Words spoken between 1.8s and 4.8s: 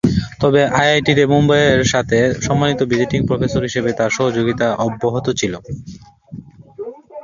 সাথে সম্মানিত visiting professor হিসাবে তাঁর সহযোগিতা